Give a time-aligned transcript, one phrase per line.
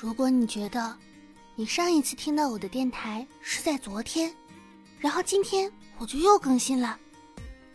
[0.00, 0.96] 如果你觉得
[1.56, 4.32] 你上一次听到我的电台是在昨天，
[5.00, 6.96] 然后今天我就又更新了，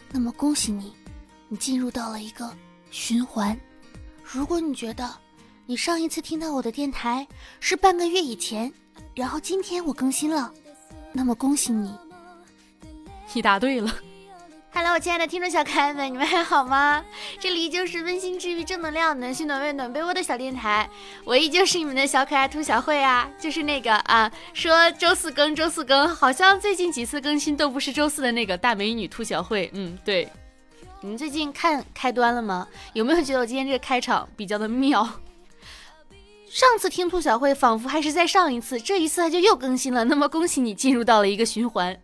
[0.09, 0.93] 那么恭喜你，
[1.49, 2.49] 你进入到了一个
[2.89, 3.59] 循环。
[4.23, 5.13] 如果你觉得
[5.65, 7.27] 你上一次听到我的电台
[7.59, 8.71] 是半个月以前，
[9.13, 10.49] 然后今天我更新了，
[11.11, 11.93] 那么恭喜你，
[13.33, 13.93] 你答对了。
[14.75, 17.05] Hello，我亲爱的听众小可爱们，你们还好吗？
[17.39, 20.89] 这里依旧是温馨治愈、正能量、暖心暖胃暖被窝的小电台，
[21.23, 29.69] 我依旧是你们的小可爱兔小慧啊，就是那个啊，说周四更，周四更，好像最近几次更新都不是周四的那个大美女兔小慧。
[29.75, 30.27] 嗯，对，
[31.01, 32.67] 你们最近看开端了吗？
[32.93, 35.07] 有没有觉得我今天这个开场比较的妙？
[36.49, 41.95] 上次听兔小慧仿佛还是在上一次，这一次它就又更新了，那么恭喜你进入到了一个循环。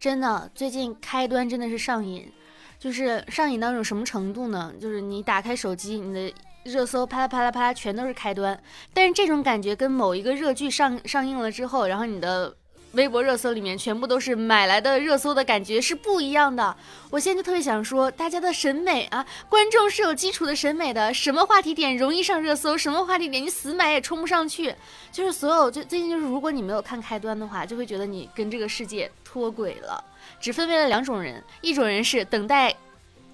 [0.00, 2.32] 真的，最近开端真的是上瘾，
[2.78, 4.72] 就是上瘾到一种什么程度呢？
[4.80, 8.58] 就是你打开手机，你的热搜啪啦啪啦啪啦全都是开端，
[8.94, 12.56] 但是这种感觉跟某一个热剧上上映了之后，然后你的。
[12.92, 16.76] 微博热搜里面全部都是买来的热搜的感觉是不一样的。
[17.08, 21.14] 我现在就特别想说，大家的审美啊，观众是有基础的审美的。
[21.14, 24.74] 什么话题点容易上热搜，什么话题点你死买也冲不上去。
[25.12, 30.02] 就是所有就最近就是，如果你没有看开端的话，就会觉得你跟这个世界脱轨了。
[30.40, 32.74] 只分为了两种人，一种人是等待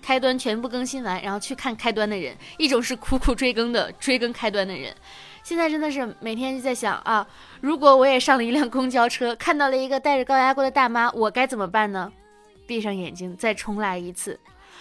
[0.03, 4.95] 开端全部更新完然后去看开端的人，一种是苦苦追更的追更开端的人。
[5.47, 7.25] 现在真的是每天就在想啊，
[7.61, 12.12] 如果我也上了一辆公交车，看到了一个戴着高压锅的大妈，我该怎么办呢？
[12.66, 14.36] 闭上眼睛再重来一次。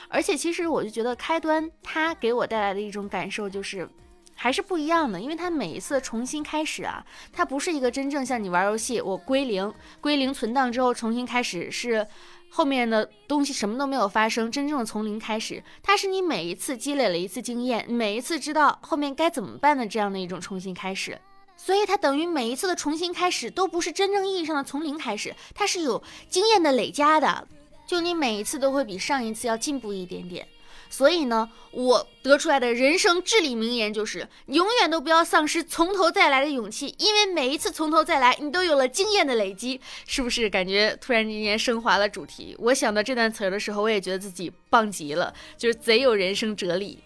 [0.09, 3.88] 而且其实我就觉得开端它给我带来的一种感受就是，
[4.33, 9.71] 还是不一样的，因为它每一次重新开始啊，它不是一个真正像你玩游戏，我归零
[10.02, 12.08] 归零存档之后重新开始是。
[12.56, 21.20] 后面的东西什么都没有发生，真正的从零开始，它是你每一次积累了一次经验，每一次知道后面该怎么办的这样的一种重新开始，
[21.58, 27.45] 所以它等于每一次的重新开始都不是真正意义上的从零开始，它是有经验的累加的，
[27.86, 30.48] 就你每一次都会比上一次要进步一点点。
[30.95, 39.82] 所以呢，我得出来的人生至理名言就是：永远都不要丧失从头再来的勇气，因为每一次从头再来，你都有了经验的累积。
[40.08, 42.55] 是不是感觉突然之间升华了主题？
[42.60, 46.98] 我想到这段词儿的时候，我也觉得自己棒极了，就是贼有人生哲理。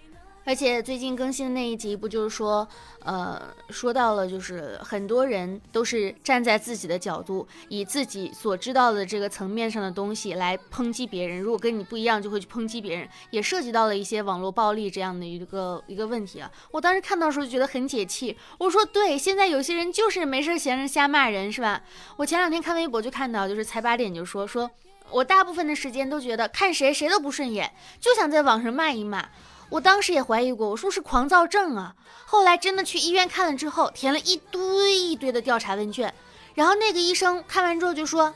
[0.50, 2.68] 而且最近更新的那一集，不就是说，
[3.04, 3.40] 呃，
[3.70, 11.40] 说到了，就是很多人都是站在自己的角度，以自己所知道的这个层面上的东西来抨击别人。
[11.40, 16.52] 如果跟你不一样，就会去抨击别人，也涉及到了一些网络暴力这样的一个一个问题啊。
[16.72, 18.36] 我当时看到的时候就觉得很解气。
[18.58, 21.84] 我说，对，现在有些人就是没事闲着瞎骂人，是吧？
[22.18, 24.72] 我前两天看微博就看到，就是才八点就说，说
[25.12, 29.30] 我大部分的时间都觉得看谁谁都不顺眼，就想在网上骂一骂。
[29.69, 31.96] 我当时也怀疑过，我说是狂躁症啊。
[32.25, 36.13] 后来真的去医院看了之后，填了一堆一堆的调查问卷，
[36.56, 38.34] 然后那个医生看完之后就说：“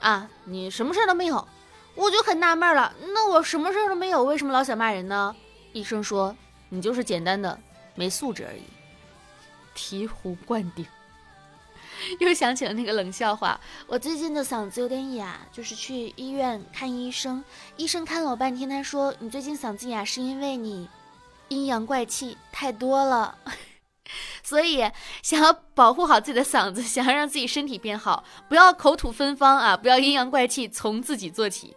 [0.00, 1.46] 啊，你什么事儿都没有。”
[1.94, 5.36] 我就很纳闷了，那我什么事儿都没有，为什么老想骂人呢？
[5.74, 6.34] 医生说
[6.70, 7.58] ：“你就是简单的
[7.94, 8.62] 没素质而已。”
[9.76, 10.86] 醍醐灌顶。
[12.20, 13.60] 又想起了那个冷笑话。
[13.86, 17.42] 我最近的嗓子有点哑，就是去医院看医生，
[17.76, 20.88] 医生看了我半天，他说你最近嗓子哑是因为你
[21.48, 23.36] 阴阳怪气太多了，
[24.42, 24.90] 所以
[25.22, 31.76] 想要保护好自己的嗓子，想要让自己身体变好，不要口吐芬芳啊，不要阴阳怪气，从自己做起。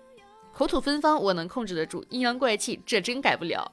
[0.54, 3.72] 口吐芬芳我能控制得住，阴阳怪气这真改不了。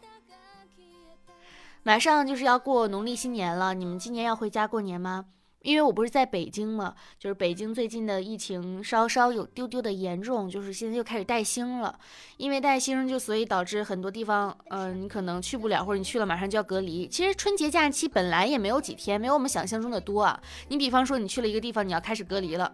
[1.85, 5.27] 马上就是要过农历新年了，你们今年要回家过年吗？
[5.63, 11.99] 因为我不是在北京嘛，就是北京最近的疫情稍稍有丢丢的严重，就是现在又开始带星了。
[12.37, 17.07] 因为带星，就所以导致很多地方，嗯，你可能去不了，或者你去了马上就要隔离。
[17.07, 20.41] 其实春节假期本来也没有几天，没有我们想象中的多啊。
[20.69, 22.73] 你比方说你去了一个地方，你要开始隔离了。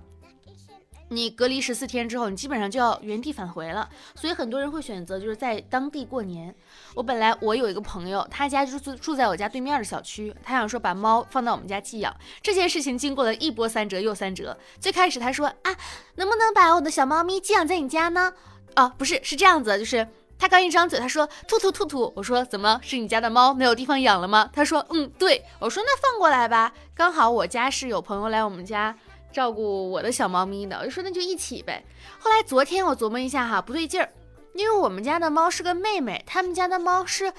[1.08, 6.54] 你隔离十四天之后，你基本上就要原地返回了，所以很多人会选择就是在当地过年。
[6.94, 12.14] 我本来我有一个朋友，他家就住住在我家对面的小区，他想说把猫放到我们家寄养。
[12.42, 14.56] 这件事情经过了一波三折又三折。
[14.80, 15.76] 最开始他说啊，
[16.16, 18.34] 能不能把我的小猫咪寄养在你家呢？
[18.76, 20.06] 哦，不是，是这样子，就是
[20.38, 24.50] 他刚一张嘴，他说兔兔兔兔，我说怎么是你家的猫没有地方养了吗？
[24.52, 28.94] 他说嗯，对我说那放过来吧，刚好我家是有朋友来我们家。
[29.32, 31.84] 照顾我的小猫咪的，我就说那就一起呗。
[32.18, 34.10] 后来昨天我琢磨一下哈，不对劲儿，
[34.54, 37.32] 因为我们家的猫是个妹妹，他们家的猫是，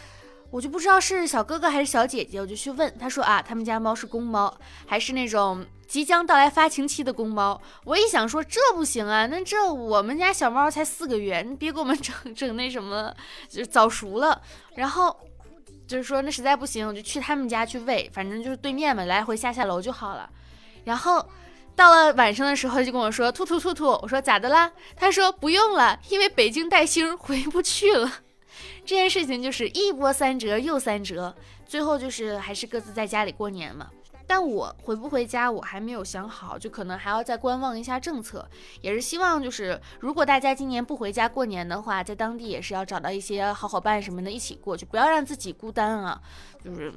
[0.51, 4.55] 我就不知道是小哥哥还是小姐姐，我就去问，他说啊，他们家猫是公猫，
[4.85, 7.59] 还是那种即将到来发情期的公猫。
[7.83, 13.13] 我一想说这不行啊，那这我们家小猫才四个月，你别给我们整整那什么，
[13.49, 14.41] 就早熟了。
[14.75, 15.15] 然后
[15.87, 20.29] 就是说那实在不行，我就去他们家去喂，反正就是对面嘛，来回下下楼就好了。
[20.85, 21.27] 然后
[21.79, 28.11] 到了晚上的时候，就跟我说：“兔兔兔兔。”我说：“咋的啦？”他说：“不用了，因为北京带星回不去了。
[28.85, 31.33] ”这件事情就是一波三折又三折，
[31.65, 33.89] 最后就是还是各自在家里过年嘛。
[34.27, 38.45] 但我回不回家，我还没有想好，就可能还要再观望一下政策。
[38.81, 46.19] 也是希望，就是如果大家今年不回家过年的话，在当地也是要找到一些好伙伴什么的，一起过去，不要让自己孤单啊，
[46.61, 46.91] 就是。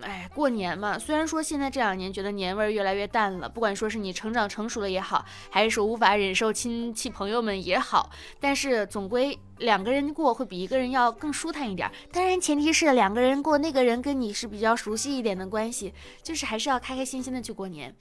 [0.00, 11.90] 哎，过年嘛，虽然说现在这两年觉得年味儿越来越淡了，不管说是你成长成熟了也好，还是说无法忍受亲戚朋友们也好，但是总归两个人过会比一个人要更舒坦一点。
[12.12, 15.92] 当然，前提是两个人过，那个人跟你是比较熟悉一点的关系，
[16.22, 17.94] 就是还是要开开心心的去过年。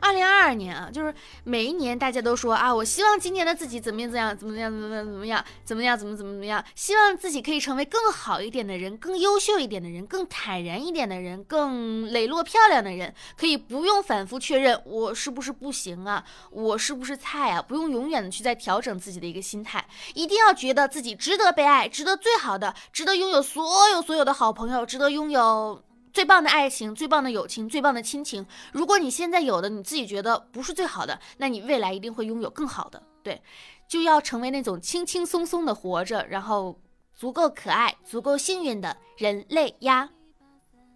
[0.00, 1.14] 二零二二年啊，就是
[1.44, 25.82] 每一年大家都说啊，我希望今年的自己怎么样怎么样怎么样怎么样怎么样怎么样怎么怎么怎么样，希望自己可以成为更好一点的人，更优秀一点的人，更坦然一点的人，更磊落漂亮的人，可以不用反复确认我是不是不行啊，我是不是菜啊，不用永远的去在调整自己的一个心态，一定要觉得自己值得被爱，值得最好的，值得拥有所有所有的好朋友，值得拥有。
[26.12, 28.46] 最棒的爱情，最棒的友情，最棒的亲情。
[28.72, 33.02] 如果你现在有的你自己觉得不是最好的，那你未来一定会拥有更好的。
[33.22, 33.42] 对，
[33.86, 36.80] 就要成为那种轻轻松松的活着，然后
[37.14, 40.10] 足够可爱、足够幸运的人类呀。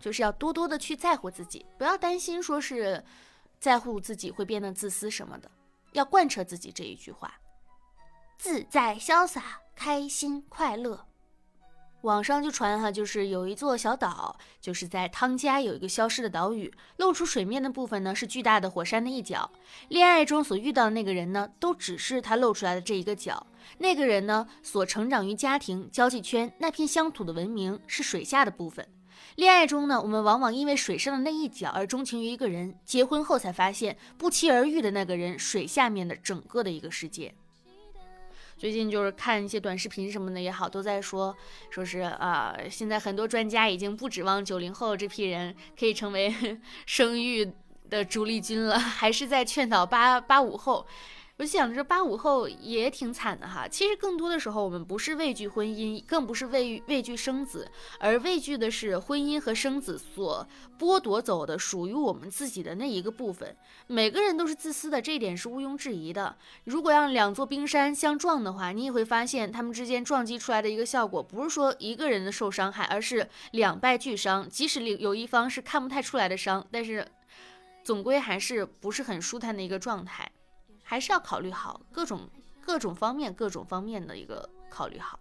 [0.00, 3.04] 就是要多多的去在乎自己，不要担心说是
[3.60, 5.48] 在乎自己会变得自私什么的，
[5.92, 7.32] 要贯彻自己这一句话：
[8.36, 11.06] 自在潇洒，开心快乐。
[12.02, 19.48] 网上就传哈，就是有一座小岛，就是在汤加有一个消失的岛屿，露出水面的部分呢是巨大的火山的一角。
[19.88, 23.46] 恋爱中所遇到的那个人呢，都只是他露出来的这一个角。
[23.78, 28.84] 那个人呢，所成长于家庭交际圈那片乡土的文明是水下的部分。
[29.36, 37.32] 恋爱中呢，我们往往因为水上的那一角而钟情于一个人，结婚后才发现不期而遇的那个人，水下面的整个的一个世界。
[38.62, 41.36] 最近就是看一些短视频什么的也好，都在说，
[41.68, 46.32] 说是啊，现在很多专家已经不指望九零后这批人可以成为
[46.86, 47.52] 生育
[47.90, 50.86] 的主力军了，还是在劝导八八五后。
[51.42, 53.66] 我想着八五后也挺惨的哈。
[53.66, 57.68] 其实更多的时候，我们不是畏惧婚姻，更不是畏畏惧生子，
[57.98, 60.46] 而畏惧的是婚姻和生子所
[60.78, 63.56] 剥夺走的属于我们自己的那一个部分。
[63.88, 66.36] 每个人都是自私的，这一点是毋庸置疑的。
[66.62, 74.48] 如果让两座冰山相撞的话，你也会发现它们之间撞击出来的一个效果，不是说一个人的受伤害，而是两败俱伤。
[74.48, 77.04] 即使有一方是看不太出来的伤，但是
[77.82, 80.30] 总归还是不是很舒坦的一个状态。
[80.92, 82.28] 还是要考虑好各种
[82.60, 85.18] 各种方面、各种方面的一个考虑好。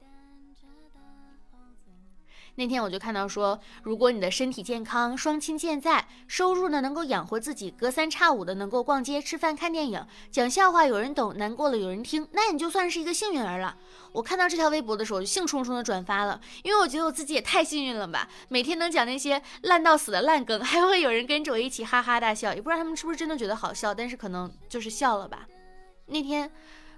[2.55, 13.77] 那天我就看到说，如果你的身体健康、双亲健在，收入呢能够养活自己，隔三差五的能够逛街、吃饭、看电影、讲笑话，有人懂，难过了有人听，那你就算是一个幸运儿了。
[14.11, 18.27] 我看到这条微博的时候，就兴冲冲的转发了，因为我觉得我自己也太幸运了吧！
[18.49, 25.47] 每天能讲那些烂到死的烂梗，还会有人跟着我一起哈哈大笑，也不知道他们是不是真的觉得好笑，但是可能就是笑了吧。
[26.11, 26.51] 那天，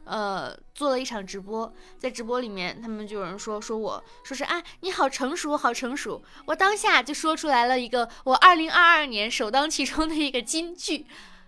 [0.05, 6.21] 呃，做了一场直播，在直播里面，他们就有人说说我说是啊，你好成熟，好成熟。
[6.47, 11.05] 我当下就说出来了一个我二零二二年首当其冲的一个金句。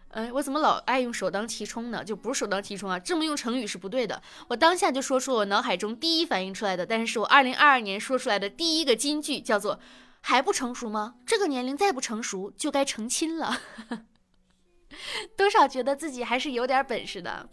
[0.10, 2.02] 嗯，我怎么老爱用首当其冲呢？
[2.02, 4.22] 就不是首当其冲啊，这么用成语是不对的。
[4.48, 9.78] 我当下就说出我脑海中第一反应出来的，但是是我二零二二年说出来的第一个金句，叫做
[10.22, 11.16] 还不成熟吗？
[11.26, 13.60] 这个年龄再不成熟，就该成亲了。
[15.56, 17.48] 多少觉得自己还是有点本事的。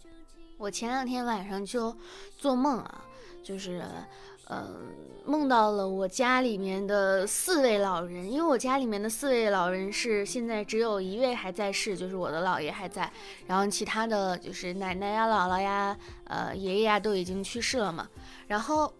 [0.57, 1.95] 我前两天晚上就
[2.37, 3.01] 做梦啊，
[3.41, 3.81] 就是，
[4.49, 4.91] 嗯，
[5.25, 8.29] 梦到了我家里面的四位老人。
[8.29, 13.09] 因为我家里面的四位老人是现在只有一位还在世，就是我的姥爷还在，
[13.47, 18.05] 然后其他的就是奶奶呀、姥姥呀、呃爷爷呀都已经去世了嘛，
[18.47, 18.93] 然后。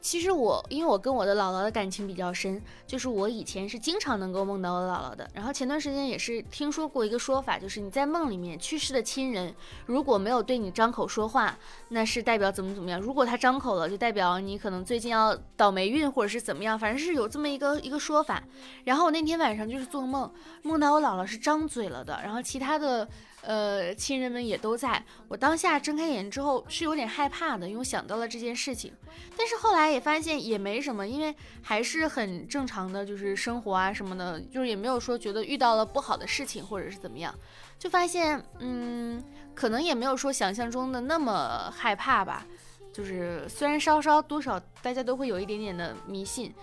[0.00, 5.28] 其实我，因为我跟我的姥姥的感情比较深，就是我以前是经常能够梦到我姥姥的。
[5.34, 9.54] 然后前段时间也是听说过一个说法，就是你在梦里面去世的亲人，
[9.86, 11.56] 如果没有对你张口说话，
[11.88, 18.42] 那是代表怎么怎么样；如果他张口了，就代表你可能最近要倒霉运或者是怎么样，反正是有这么一个一个说法。
[18.84, 23.06] 然后我那天晚上就是做梦，梦到我姥姥是张嘴了的，然后其他的。
[23.42, 25.02] 呃，亲人们也都在。
[25.28, 28.92] 我当下睁开眼之后是有点害怕的，因为想到了这件事情。
[29.36, 37.34] 但是后来也发现也没什么，因为还是很正常的，就是生活啊什么的，就是也没有说觉得遇到了不好的事情或者是怎么样。
[37.78, 39.22] 就发现，嗯，
[39.54, 42.46] 可能也没有说想象中的那么害怕吧。
[42.92, 46.54] 就是虽然稍稍多少大家都会有一点点的迷信。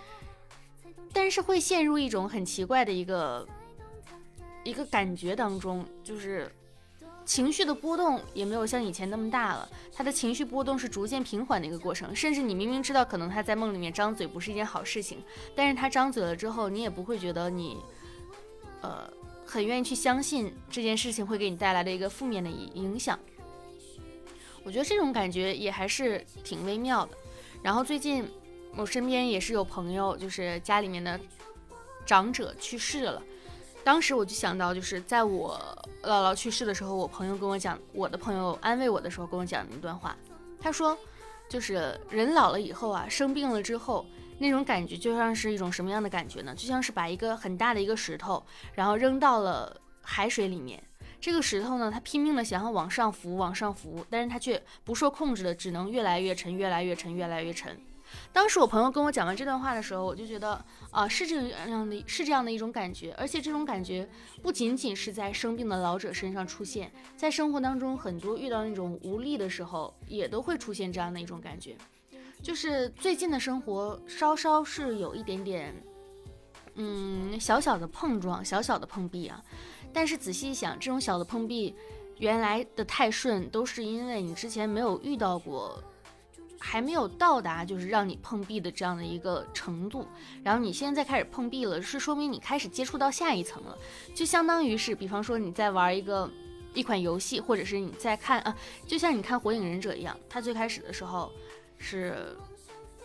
[1.13, 3.48] 但是会陷入一种很奇怪的一个
[4.63, 6.51] 一个感觉当中，就是
[7.27, 9.69] 情绪的波动也没有像以前那么大了。
[9.93, 15.22] 他的情绪波动是逐渐平缓的一个过程，甚至你明明知道可能他在梦里面张嘴不是一件好事情，
[15.53, 17.77] 但是他张嘴了之后，你也不会觉得你
[18.81, 19.12] 呃
[19.46, 23.19] 很愿意去相信这件事情会给你带来的一个负面的影影响。
[24.63, 27.12] 我觉得这种感觉也还是挺微妙的。
[27.62, 28.25] 然后最近
[28.75, 31.19] 我身边也是有朋友，就是家里面的
[32.05, 33.22] 长者去世了。
[33.88, 35.58] 当时我就想到，就是在我
[36.03, 40.13] 姥姥去世的时候，我朋友跟我讲，我的朋友安慰我的时候跟我讲的一段话。
[40.60, 40.98] 他说，
[41.48, 44.06] 就是人老了以后啊，生病了之后，
[44.39, 46.53] 那种感觉就像是一种什么样的感觉呢？
[46.53, 50.84] 就像是把一个很大的一个石头，然后扔到了海水里面。
[51.22, 57.79] 这个石头呢，它拼命的想要往上浮，往上浮，但是它却不受控制的，只能越来越沉，越来越沉，越来越沉。
[58.31, 63.13] 当时我朋友跟我讲完这段话的时候，我就觉得啊，是这样的，是这样的一种感觉。
[63.17, 64.07] 而且这种感觉
[64.41, 71.75] 不仅仅是在生病的老者身上出现，在生活当中很多遇到那种无力的时候，也都会出现这样的一种感觉。
[72.41, 75.75] 就是最近的生活稍稍是有一点点，
[76.75, 79.43] 嗯，小小的碰撞，小小的碰壁啊。
[79.91, 81.73] 但是仔细一想，这种小的碰壁，
[82.19, 85.81] 原来的太顺，都是因为你之前没有遇到过，
[86.69, 90.05] 还没有到达就是让你碰壁的这样的一个程度。
[90.43, 93.77] 然后你现在开始碰壁了，是说明你开始接触到下一层了，
[94.13, 96.29] 就相当于是，比方说你在玩一个
[96.74, 98.53] 一款游戏，或者是你在看啊，
[98.86, 101.31] 就像你看《火影忍者》一样，它最开始的时候
[101.77, 102.38] 是。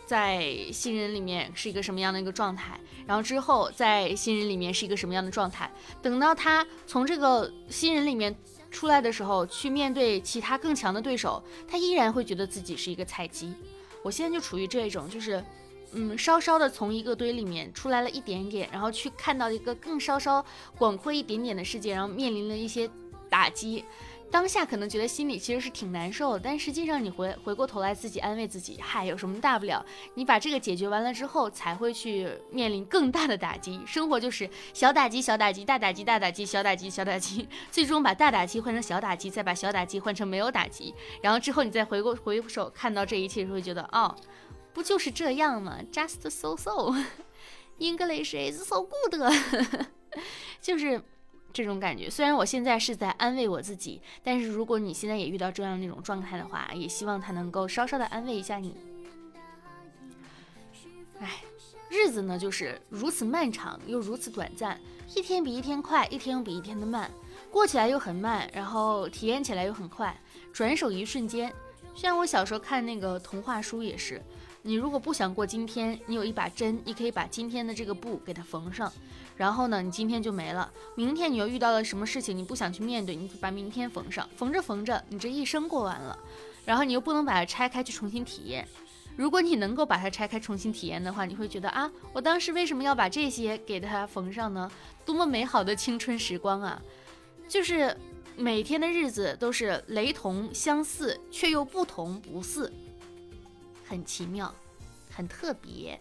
[0.05, 2.77] 在新人里面是一个什么样的一个状态，
[3.07, 8.35] 然后之后在新人里面是一个什么样的状态，等到他从这个新人里面
[8.73, 13.53] 出来的时候，去面对其他更强的对手，他依然会觉得自己是一个菜鸡。
[14.01, 15.41] 我现在就处于这种，就是
[15.93, 20.43] 嗯，稍稍的从一个堆里面出来了一点点，然后去看到一个更稍稍
[20.77, 22.89] 广阔一点点的世界，然后面临了一些
[23.29, 23.85] 打击。
[24.33, 29.85] 当下可能觉得心里其实是挺难受的，但实际上你回回过头来自己安慰自己，嗨，有什么大不了？
[30.15, 33.79] 你把这个解决完了之后，才会去面临更大的打击。
[33.85, 44.15] 生活就是小打击、小打击、大打击、大打击、小打击、小打击， 最终把大打击换成小打击，再把小打击换成没有打击，然后之后你再回过回首看到这一切，会觉得哦，
[44.73, 49.31] 不就是这样吗？Just so so，English is so good，
[50.59, 51.03] 就是。
[51.53, 58.75] 这种感觉，虽然我现在是在安慰我自己，但是如果你现在也遇到这样那种状态的话，也希望他能够稍稍的安慰一下你。
[61.19, 61.43] 哎，
[61.89, 64.81] 日子呢就是如此漫长又如此短暂，
[65.15, 67.11] 一天比一天快，一天又比一天的慢，
[67.51, 70.19] 过起来又很慢，然后体验起来又很快，
[70.51, 71.53] 转手一瞬间。
[71.93, 74.19] 像我小时候看那个童话书也是。
[74.65, 78.89] 你如果不想过今天，你有一把针，你可以把今天的这个布给它缝上，
[79.35, 80.71] 然后呢，你今天就没了。
[80.95, 86.17] 明天你又遇到了什么事情，你不想去面对，你把明天缝上，缝着缝着，你这一生过完了，
[86.63, 88.65] 然后你又不能把它拆开去重新体验。
[89.17, 94.71] 如果你能够把它拆开重新体验的话，你会觉得啊，我当时为什么要把这些给它缝上呢？
[95.05, 96.81] 多么美好的青春时光啊！
[97.49, 97.95] 就是
[98.37, 102.71] 每天的日子都是雷同相似，却又不同不似。
[103.87, 104.53] 很奇妙，
[105.11, 105.99] 很特别。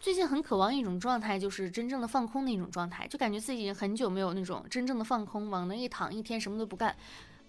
[0.00, 6.96] 最近很渴望一种状态，就是真正的放空的一种状态，就感觉自己很久没有那种真正的放空，往那一躺，一天什么都不干，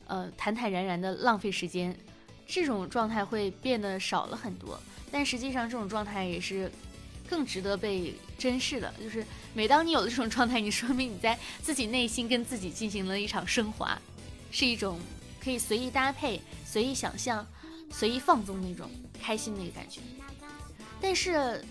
[0.05, 1.97] 呃，坦坦然然的浪费时间，
[2.45, 4.79] 这种状态会变得少了很多。
[5.11, 6.71] 但实际上，这种状态也是
[7.27, 8.93] 更值得被珍视的。
[9.01, 9.25] 就是
[9.55, 13.99] 每当你有了这种状态，你说明你在自己内心跟自己进行了一场升华，
[14.51, 14.99] 是一种。
[15.43, 17.45] 可以随意搭配、随意想象、
[17.91, 18.89] 随意放纵那种
[19.21, 19.99] 开心的一个感觉，
[21.01, 21.63] 但是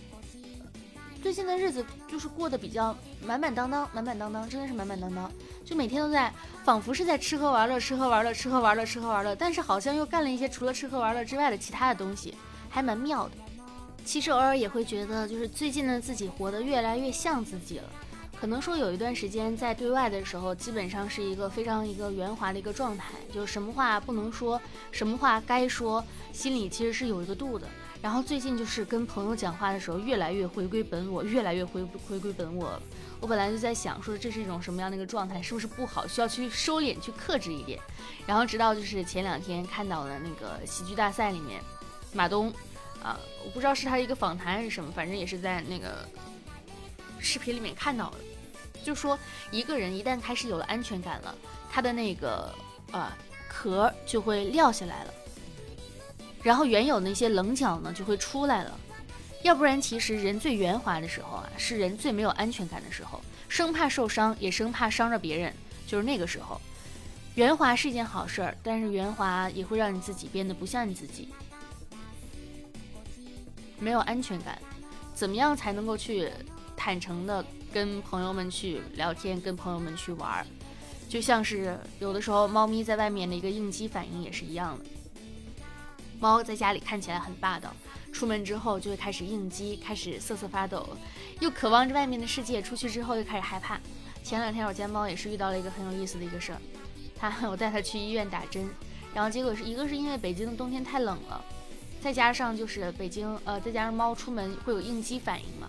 [1.23, 5.31] 最近的日子就是过得比较满满当当、满满当当，真的是满满当当，
[5.65, 6.33] 就每天都在，
[6.65, 12.35] 仿佛是在吃喝玩乐、吃喝玩乐、吃喝玩乐、吃喝玩乐，但是好像又干了一些除了吃喝玩乐之外的其他的东西，
[12.69, 13.35] 还蛮妙的。
[14.05, 17.89] 其实偶尔也会觉得，就是最近的自己活得越来越像自己了。
[18.43, 27.69] 可能说有一段时间在对外的时候，基本上是一个非常一个圆滑的一个状态，就是什么话不能说，什么话该说，心里其实是有一个度的。
[28.01, 32.77] 然后最近就是跟朋友讲话的时候，越来越回归本我，越来越回回归本我。
[33.21, 37.79] 我本来就在想说这是一种什么样的一个状态，是不是不好，需要去收敛，去克制一点。
[38.27, 41.63] 然后直到就是前两天看到了那个喜剧大赛里面，
[42.13, 42.53] 马东，
[43.05, 46.09] 啊，我不知道是他一个访谈还是什么，反正也是在那个
[47.21, 48.17] 视频里面看到的。
[48.83, 49.19] 就说
[49.51, 51.35] 一个人一旦开始有了安全感了，
[51.71, 52.55] 他的那个
[52.93, 53.13] 呃
[53.49, 55.15] 壳就会撂下来了，
[56.43, 58.79] 然后原有那些棱角呢就会出来了。
[59.43, 65.53] 要不然其实人最圆滑的时候啊，是人最没有安全感的时候，生怕受伤，也生怕伤着别人，
[65.87, 66.61] 就是那个时候。
[67.35, 71.31] 圆滑是一件好事儿，但是圆滑也会让你自己变得不像你自己，
[73.79, 74.59] 没有安全感。
[75.15, 76.31] 怎么样才能够去
[76.77, 80.47] 坦诚的跟朋友们去聊天，跟朋友们去玩儿？
[81.09, 84.85] 就像是有的时候猫咪在外面的一个应激反应也是一样的。
[86.21, 87.75] 猫在家里看起来很霸道，
[88.13, 90.89] 出门之后就会开始应激，开始瑟瑟发抖，
[91.41, 93.81] 又渴望着外面的世界，出去之后又开始害怕。
[94.23, 96.59] 前两天我家猫也是遇到了一个很有意思的一个事儿。
[97.19, 98.69] 它我带它去医院打针，
[99.13, 101.45] 然后结果是一个是因为北京的冬天太冷了，
[102.01, 105.69] 再加上就是北京呃再加上猫出门会有应激反应嘛，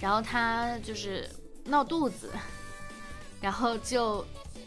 [0.00, 1.28] 然后他就是
[1.64, 2.30] 闹肚子，
[3.40, 4.24] 然后就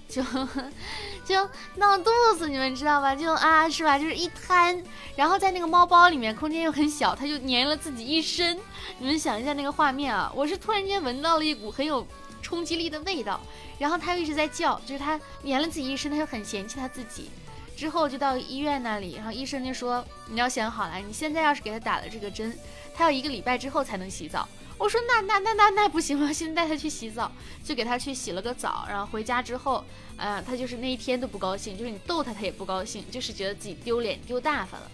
[0.08, 0.24] 就
[1.26, 3.16] 就闹肚子，你们知道吧？
[3.16, 3.98] 就啊是吧？
[3.98, 4.84] 就是一摊，
[5.16, 8.60] 然后在那个猫包里面空间又很小，它就粘了自己一身。
[8.98, 10.32] 你们想一下那个画面啊！
[10.36, 12.06] 我是突然间闻到了一股很有
[12.42, 13.40] 冲击力的味道。
[13.78, 17.30] 然后他又一直在叫，就是他粘了自己一身，他又很嫌弃他自己。
[17.78, 22.54] 之后就到医院那里，然后医生就说：“你要想好了，你现在要是给他打了这个针，
[22.94, 24.46] 他要一个礼拜之后才能洗澡。”
[24.80, 27.30] 我说：“那那那那那不行，我现在带他去洗澡。”
[27.64, 29.84] 就给他去洗了个澡，然后回家之后，
[30.16, 34.90] 呃，他就是那一天都不高兴，就是你逗他他也不高兴，就是觉得自己丢脸丢大发了。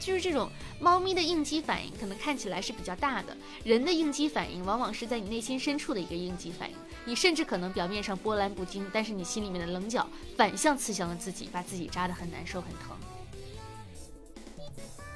[0.00, 0.50] 就是这种
[0.80, 6.76] 猫咪的应激反应，可能看起来是比较大的，人的应激反应往往是在你内心深处的一个应激反应。
[7.04, 10.08] 你甚至可能表面上波澜不惊，但是你心里面的棱角
[10.38, 12.96] 反向刺向了自己，把自己扎得很难受、很疼。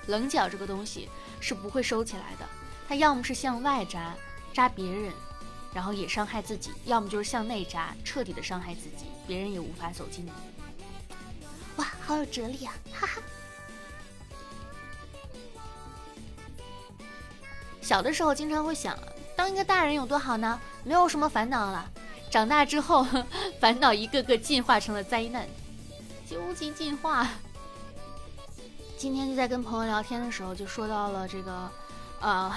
[0.09, 1.09] 棱角这个东西
[1.41, 2.47] 是不会收起来的，
[2.89, 4.15] 他要么是向外扎，
[4.53, 5.13] 扎别人，
[5.73, 10.33] 然后也伤害自己；要么就是向内扎，彻底的伤害自己，别人也无法走近你。
[11.77, 12.75] 哇，好有哲理啊！
[12.93, 13.23] 哈哈。
[17.81, 18.99] 小的时候经常会想，
[19.37, 20.61] 当一个大人有多好呢？
[20.85, 21.91] 没有什么烦恼了。
[22.31, 23.07] 长大之后，
[23.61, 25.47] 烦恼一个个进化成了灾难，
[26.29, 27.29] 究极进化。
[28.97, 31.71] 今天就在跟朋友聊天的时候，就说到了这个，
[32.25, 32.51] 呃，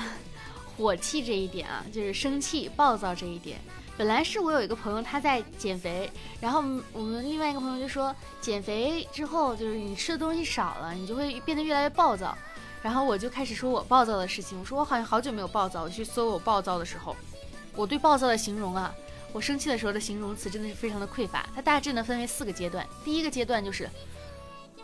[0.77, 3.59] 火气这一点啊，就是生气、暴躁这一点。
[3.97, 12.37] 本来是我有一个朋友他在减肥，然后我们另外一个朋友就说，减肥之后就是你吃的东西少了，你就会变得越来越暴躁。
[12.81, 15.83] 然后我就开始说我暴躁的事情，我说我好像好久没有暴躁。
[15.83, 17.13] 我去搜我暴躁的时候，
[17.75, 18.93] 我对暴躁的形容啊，
[19.33, 21.45] 我生气的时候的形容词真的是非常的匮乏。
[21.53, 23.89] 它大致呢分为四个阶段，第一个阶段就是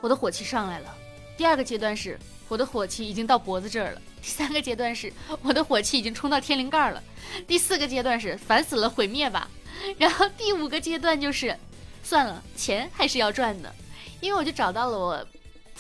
[0.02, 0.94] 我的火气上来了，
[1.38, 2.18] 第二个阶段是
[2.48, 7.02] 我的火气已经到脖子这儿了，第三个阶段是我的火气已经冲到天灵盖了，
[7.48, 9.50] 第四个阶段是烦死了，毁灭吧。
[9.98, 11.58] 然后第五个阶段就是
[12.04, 13.74] 算了，钱还是要赚的，
[14.22, 15.28] 因为我就找到了我。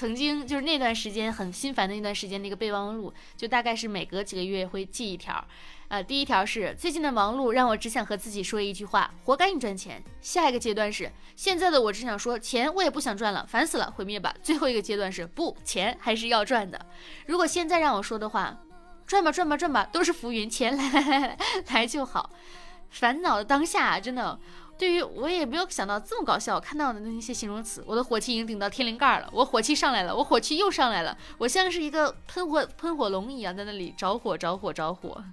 [0.03, 5.41] 曾经就是那段时间很心烦的那段时间的一个备忘录，就大概是每隔几个月会记一条。
[5.87, 10.03] 呃，第一条是最近的忙碌让我只想和自己说一句话：活该你赚钱。
[10.19, 14.35] 下一个阶段是现在的我只想说钱我也不想赚了，烦死了，毁灭吧。
[14.43, 16.85] 最后一个阶段是不钱还是要赚的。
[17.27, 18.59] 如果现在让我说的话，
[19.07, 21.37] 赚吧赚吧赚吧，都是浮云，钱来来来
[21.71, 22.29] 来就好。
[22.89, 24.37] 烦恼的当下真的。
[24.83, 35.23] 对于我也没有想到这么搞笑，看到的那些形容词，我的火气已经顶到天灵盖了，我火气上来了，我火气又上来了，我像是一个喷火喷火龙一样在那里着火着火着火。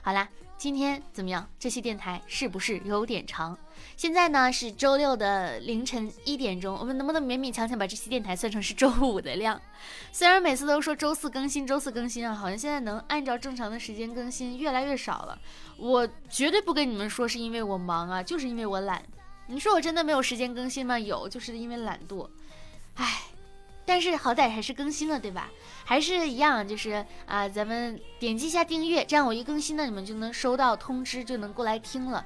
[0.00, 0.28] 好啦。
[0.62, 1.44] 今天怎么样？
[1.58, 3.58] 这期电台是不是有点长？
[3.96, 9.60] 现在呢是周六的凌晨一点钟，我们能不能勉勉强强把这期电台算成是周五的量？
[10.12, 15.36] 虽然每次都说周四更新，周四更新啊，好像现在能按照正常的时间更新越来越少了。
[15.78, 19.02] 我绝对不跟你们说是因为我忙啊，就是因为我懒。
[19.48, 20.96] 你说我真的没有时间更新吗？
[20.96, 22.30] 有，就是因为懒惰。
[22.94, 23.22] 唉。
[23.84, 25.50] 但是好歹还是更新了，对吧？
[25.84, 32.24] 还是一样，就是啊，咱们点击一下订阅，这样我一更新呢，你们就能收到通知，就能过来听了。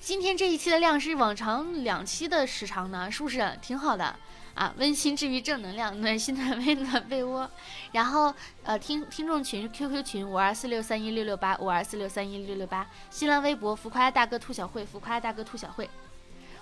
[0.00, 4.14] 今天这一期的量是往常两期的时长呢，是不是挺好的
[4.54, 4.72] 啊？
[4.78, 7.50] 温馨治愈正能量，暖心暖胃暖被窝。
[7.92, 8.32] 然后
[8.62, 15.88] 呃，听听众群 QQ 群五二四六三一六六八五二四六三一六六八，新浪微博浮夸大哥兔小慧浮夸大哥兔小慧。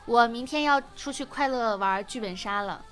[0.06, 2.82] 我明天要出去快乐玩剧本杀了。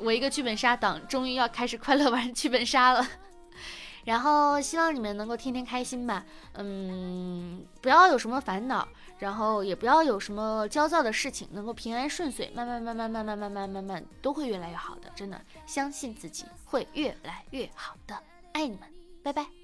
[0.00, 3.06] 我一个剧本杀党终于要开始快乐玩剧本杀了，
[4.04, 18.16] 然后希望你们能够天天开心吧，嗯，不要有什么烦恼，然后也不要有什么焦躁的事情，能够平安顺遂，慢慢慢慢慢慢慢慢慢慢都会越来越好的，真的相信自己会越来越好的，
[18.52, 18.88] 爱你们，
[19.22, 19.59] 拜拜。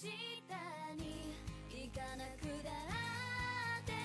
[0.00, 0.14] 明日
[1.02, 1.34] に
[1.68, 2.70] 行かなくだ
[3.80, 3.98] っていい。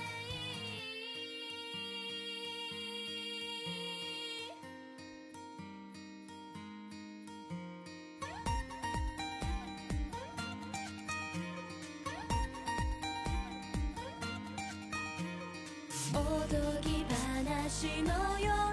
[16.15, 18.72] おとぎ話のよう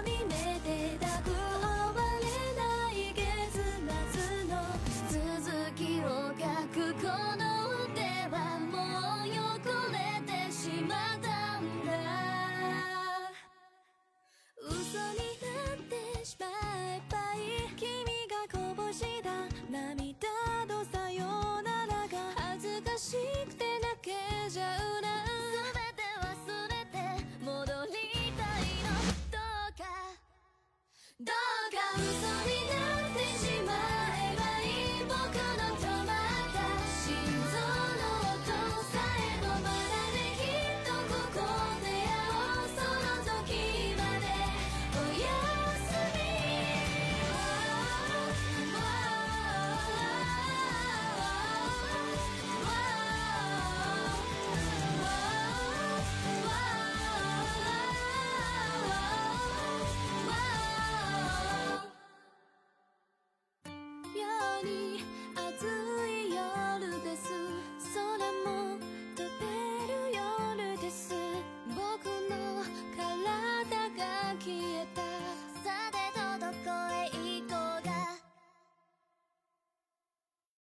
[31.71, 32.20] comes